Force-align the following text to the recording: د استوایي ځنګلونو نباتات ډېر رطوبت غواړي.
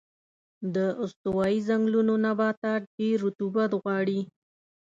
د 0.75 0.77
استوایي 1.03 1.59
ځنګلونو 1.67 2.13
نباتات 2.25 2.81
ډېر 2.97 3.15
رطوبت 3.27 3.71
غواړي. 3.81 4.19